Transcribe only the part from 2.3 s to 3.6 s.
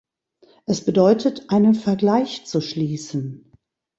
zu schließen.